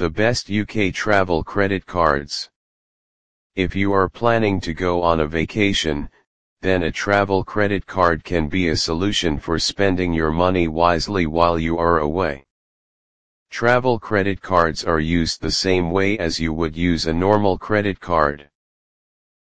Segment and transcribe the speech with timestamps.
[0.00, 2.48] The best UK travel credit cards.
[3.54, 6.08] If you are planning to go on a vacation,
[6.62, 11.58] then a travel credit card can be a solution for spending your money wisely while
[11.58, 12.46] you are away.
[13.50, 18.00] Travel credit cards are used the same way as you would use a normal credit
[18.00, 18.48] card.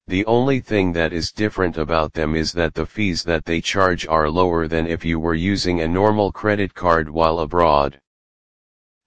[0.08, 4.06] The only thing that is different about them is that the fees that they charge
[4.06, 8.01] are lower than if you were using a normal credit card while abroad.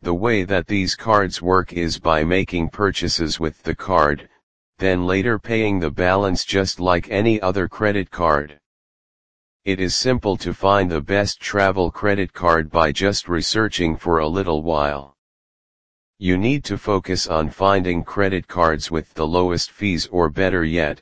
[0.05, 4.29] The way that these cards work is by making purchases with the card,
[4.77, 8.61] then later paying the balance just like any other credit card.
[9.65, 14.29] It is simple to find the best travel credit card by just researching for a
[14.29, 15.17] little while.
[16.19, 21.01] You need to focus on finding credit cards with the lowest fees or better yet,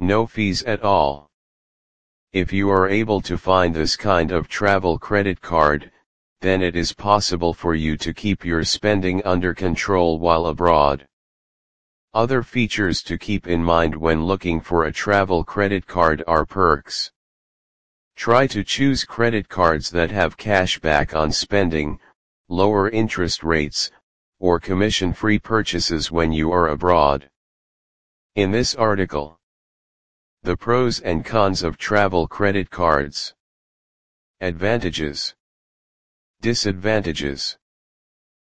[0.00, 1.28] no fees at all.
[2.32, 5.90] If you are able to find this kind of travel credit card,
[6.40, 11.06] then it is possible for you to keep your spending under control while abroad.
[12.14, 17.10] Other features to keep in mind when looking for a travel credit card are perks.
[18.16, 22.00] Try to choose credit cards that have cash back on spending,
[22.48, 23.90] lower interest rates,
[24.40, 27.28] or commission-free purchases when you are abroad.
[28.36, 29.38] In this article,
[30.42, 33.34] the pros and cons of travel credit cards.
[34.40, 35.34] Advantages.
[36.40, 37.58] Disadvantages.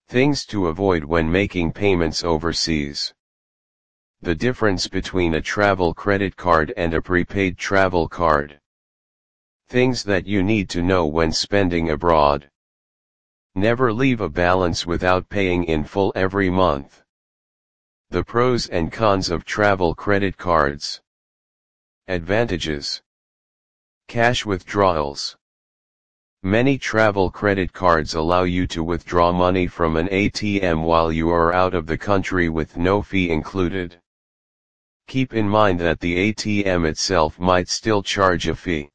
[0.07, 3.11] Things to avoid when making payments overseas.
[4.21, 8.59] The difference between a travel credit card and a prepaid travel card.
[9.67, 12.51] Things that you need to know when spending abroad.
[13.55, 17.01] Never leave a balance without paying in full every month.
[18.11, 21.01] The pros and cons of travel credit cards.
[22.07, 23.01] Advantages.
[24.07, 25.35] Cash withdrawals.
[26.43, 31.53] Many travel credit cards allow you to withdraw money from an ATM while you are
[31.53, 34.01] out of the country with no fee included.
[35.05, 38.89] Keep in mind that the ATM itself might still charge a fee.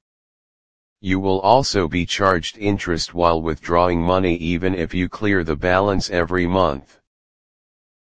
[1.01, 6.11] You will also be charged interest while withdrawing money even if you clear the balance
[6.11, 6.99] every month.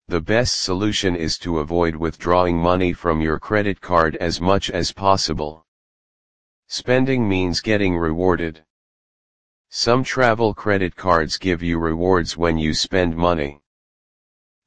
[0.09, 4.91] The best solution is to avoid withdrawing money from your credit card as much as
[4.91, 5.65] possible.
[6.67, 8.66] Spending means getting rewarded.
[9.69, 13.61] Some travel credit cards give you rewards when you spend money.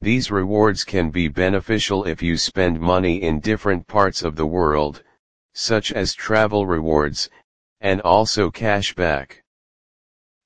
[0.02, 5.04] These rewards can be beneficial if you spend money in different parts of the world,
[5.54, 7.30] such as travel rewards,
[7.82, 9.42] and also cashback.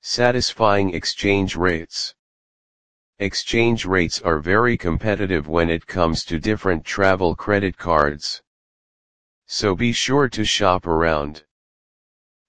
[0.00, 2.14] Satisfying exchange rates.
[3.18, 8.42] Exchange rates are very competitive when it comes to different travel credit cards.
[9.46, 11.44] So be sure to shop around.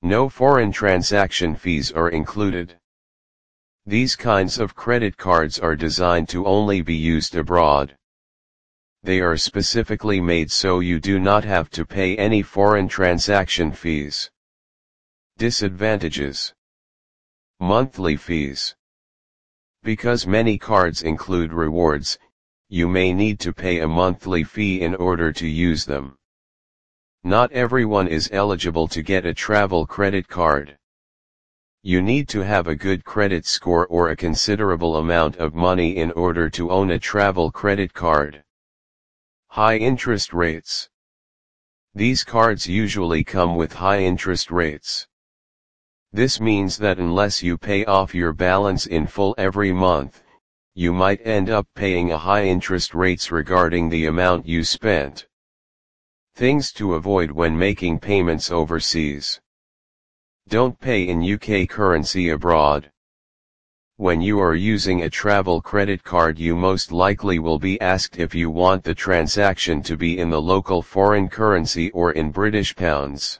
[0.05, 2.77] No foreign transaction fees are included.
[3.87, 7.97] These kinds of credit cards are designed to only be used abroad.
[9.01, 14.29] They are specifically made so you do not have to pay any foreign transaction fees.
[15.39, 16.53] Disadvantages
[17.59, 18.75] Monthly fees
[19.81, 22.19] Because many cards include rewards,
[22.69, 26.15] you may need to pay a monthly fee in order to use them.
[27.27, 30.77] Not everyone is eligible to get a travel credit card.
[31.81, 36.11] You need to have a good credit score or a considerable amount of money in
[36.11, 38.43] order to own a travel credit card.
[39.47, 40.87] High interest rates.
[41.95, 45.07] These cards usually come with high interest rates.
[46.13, 50.21] This means that unless you pay off your balance in full every month,
[50.75, 55.25] you might end up paying a high interest rates regarding the amount you spent.
[56.35, 59.39] Things to avoid when making payments overseas.
[60.47, 62.91] Don't pay in UK currency abroad.
[63.97, 68.35] When you are using a travel credit card you most likely will be asked if
[68.35, 73.39] you want the transaction to be in the local foreign currency or in British pounds.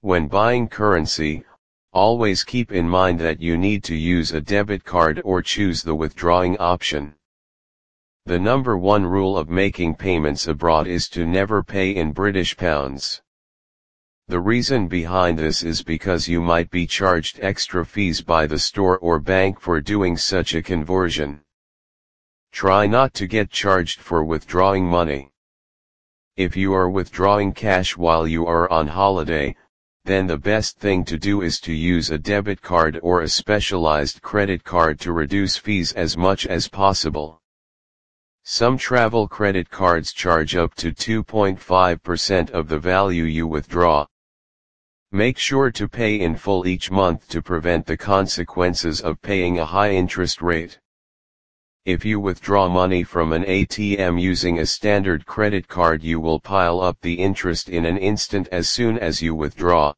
[0.00, 1.44] When buying currency,
[1.92, 5.92] Always keep in mind that you need to use a debit card or choose the
[5.92, 7.16] withdrawing option.
[8.30, 13.20] The number one rule of making payments abroad is to never pay in British pounds.
[14.28, 18.98] The reason behind this is because you might be charged extra fees by the store
[18.98, 21.40] or bank for doing such a conversion.
[22.52, 25.32] Try not to get charged for withdrawing money.
[26.36, 29.56] If you are withdrawing cash while you are on holiday,
[30.04, 34.22] then the best thing to do is to use a debit card or a specialized
[34.22, 37.39] credit card to reduce fees as much as possible.
[38.42, 44.06] Some travel credit cards charge up to 2.5% of the value you withdraw.
[45.12, 49.66] Make sure to pay in full each month to prevent the consequences of paying a
[49.66, 50.78] high interest rate.
[51.84, 56.80] If you withdraw money from an ATM using a standard credit card you will pile
[56.80, 59.94] up the interest in an instant as soon as you withdraw.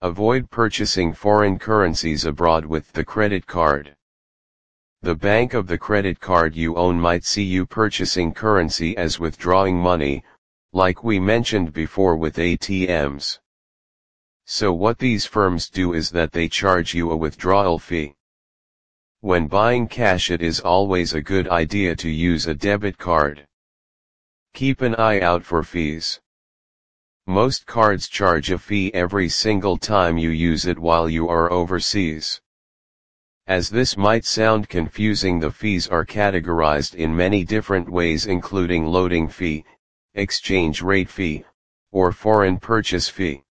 [0.00, 3.94] Avoid purchasing foreign currencies abroad with the credit card.
[5.04, 9.76] The bank of the credit card you own might see you purchasing currency as withdrawing
[9.76, 10.22] money,
[10.72, 13.40] like we mentioned before with ATMs.
[14.44, 18.14] So what these firms do is that they charge you a withdrawal fee.
[19.18, 23.48] When buying cash it is always a good idea to use a debit card.
[24.54, 26.20] Keep an eye out for fees.
[27.26, 32.41] Most cards charge a fee every single time you use it while you are overseas.
[33.48, 39.28] As this might sound confusing the fees are categorized in many different ways including loading
[39.28, 39.64] fee,
[40.14, 41.44] exchange rate fee,
[41.90, 43.42] or foreign purchase fee.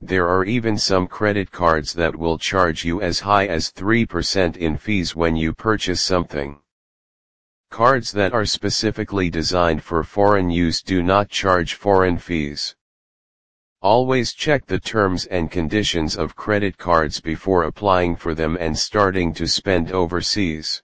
[0.00, 4.76] There are even some credit cards that will charge you as high as 3% in
[4.76, 6.60] fees when you purchase something.
[7.70, 12.74] Cards that are specifically designed for foreign use do not charge foreign fees.
[13.82, 19.34] Always check the terms and conditions of credit cards before applying for them and starting
[19.34, 20.80] to spend overseas.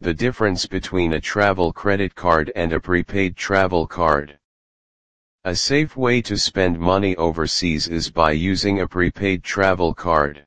[0.00, 4.38] The difference between a travel credit card and a prepaid travel card.
[5.44, 10.46] A safe way to spend money overseas is by using a prepaid travel card.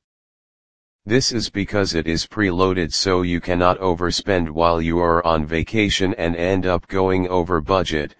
[1.06, 6.16] This is because it is preloaded so you cannot overspend while you are on vacation
[6.16, 8.16] and end up going over budget,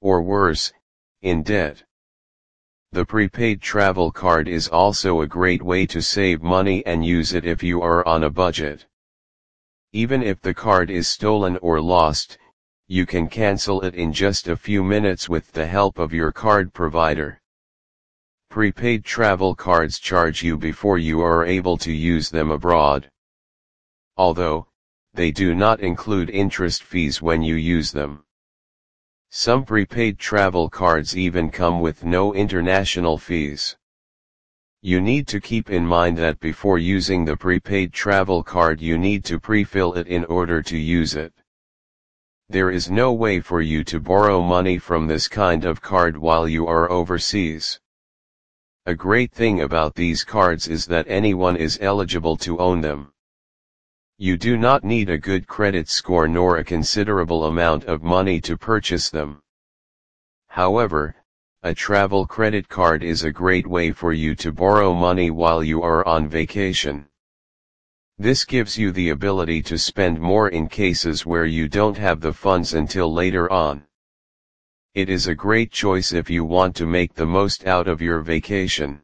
[0.00, 0.72] or worse,
[1.22, 1.82] in debt.
[2.90, 7.44] The prepaid travel card is also a great way to save money and use it
[7.44, 8.86] if you are on a budget.
[9.92, 12.38] Even if the card is stolen or lost,
[12.86, 16.72] you can cancel it in just a few minutes with the help of your card
[16.72, 17.42] provider.
[18.48, 23.10] Prepaid travel cards charge you before you are able to use them abroad.
[24.16, 24.66] Although,
[25.12, 28.24] they do not include interest fees when you use them.
[29.30, 33.76] Some prepaid travel cards even come with no international fees.
[34.80, 39.24] You need to keep in mind that before using the prepaid travel card you need
[39.26, 41.34] to pre-fill it in order to use it.
[42.48, 46.48] There is no way for you to borrow money from this kind of card while
[46.48, 47.78] you are overseas.
[48.86, 53.12] A great thing about these cards is that anyone is eligible to own them.
[54.20, 58.56] You do not need a good credit score nor a considerable amount of money to
[58.56, 59.40] purchase them.
[60.48, 61.14] However,
[61.62, 65.82] a travel credit card is a great way for you to borrow money while you
[65.82, 67.06] are on vacation.
[68.18, 72.32] This gives you the ability to spend more in cases where you don't have the
[72.32, 73.84] funds until later on.
[74.94, 78.22] It is a great choice if you want to make the most out of your
[78.22, 79.00] vacation.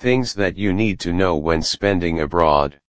[0.00, 2.80] Things that you need to know when spending abroad.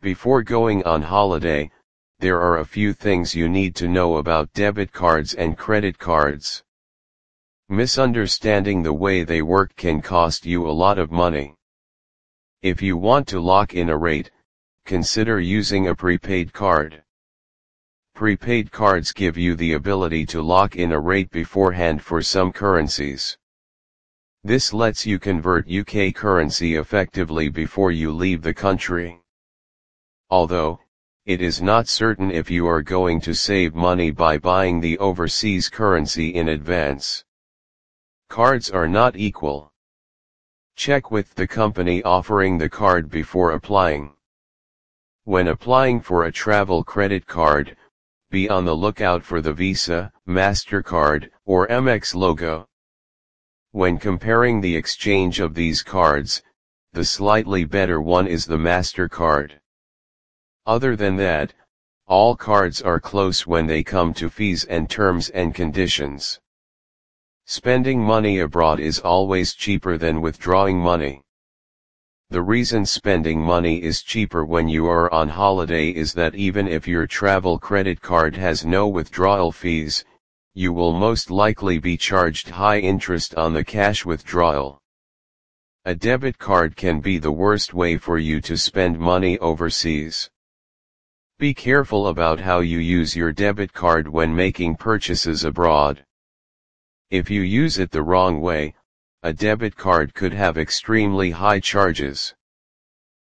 [0.00, 1.72] Before going on holiday,
[2.20, 6.62] there are a few things you need to know about debit cards and credit cards.
[7.68, 11.56] Misunderstanding the way they work can cost you a lot of money.
[12.62, 14.30] If you want to lock in a rate,
[14.86, 17.02] consider using a prepaid card.
[18.14, 23.36] Prepaid cards give you the ability to lock in a rate beforehand for some currencies.
[24.44, 29.20] This lets you convert UK currency effectively before you leave the country.
[30.30, 30.80] Although,
[31.24, 35.68] it is not certain if you are going to save money by buying the overseas
[35.68, 37.24] currency in advance.
[38.28, 39.72] Cards are not equal.
[40.76, 44.12] Check with the company offering the card before applying.
[45.24, 47.76] When applying for a travel credit card,
[48.30, 52.68] be on the lookout for the Visa, MasterCard, or Amex logo.
[53.72, 56.42] When comparing the exchange of these cards,
[56.92, 59.57] the slightly better one is the MasterCard.
[60.68, 61.54] Other than that,
[62.06, 66.38] all cards are close when they come to fees and terms and conditions.
[67.46, 71.22] Spending money abroad is always cheaper than withdrawing money.
[72.28, 76.86] The reason spending money is cheaper when you are on holiday is that even if
[76.86, 80.04] your travel credit card has no withdrawal fees,
[80.52, 84.78] you will most likely be charged high interest on the cash withdrawal.
[85.86, 90.28] A debit card can be the worst way for you to spend money overseas.
[91.38, 96.04] Be careful about how you use your debit card when making purchases abroad.
[97.10, 98.74] If you use it the wrong way,
[99.22, 102.34] a debit card could have extremely high charges.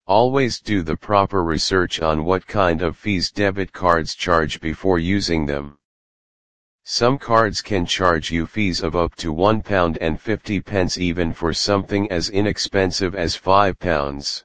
[0.06, 5.46] Always do the proper research on what kind of fees debit cards charge before using
[5.46, 5.78] them.
[6.84, 11.54] Some cards can charge you fees of up to £1 and 50 pence even for
[11.54, 14.44] something as inexpensive as £5.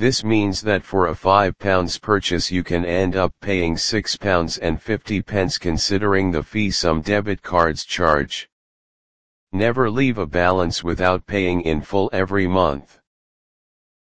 [0.00, 5.20] This means that for a £5 purchase you can end up paying £6 and 50
[5.20, 8.48] pence considering the fee some debit cards charge.
[9.52, 12.98] Never leave a balance without paying in full every month.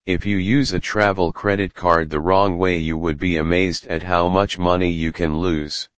[0.06, 4.03] If you use a travel credit card the wrong way you would be amazed at
[4.03, 5.89] how much money you can lose.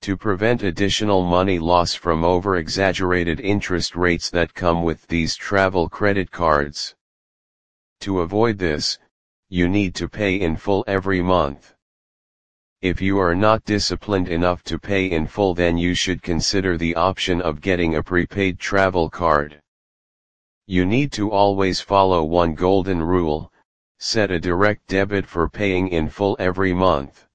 [0.00, 6.32] To prevent additional money loss from over-exaggerated interest rates that come with these travel credit
[6.32, 6.95] cards.
[8.00, 8.98] To avoid this,
[9.48, 11.74] you need to pay in full every month.
[12.82, 16.94] If you are not disciplined enough to pay in full then you should consider the
[16.94, 19.60] option of getting a prepaid travel card.
[20.66, 23.52] You need to always follow one golden rule,
[23.98, 27.25] set a direct debit for paying in full every month.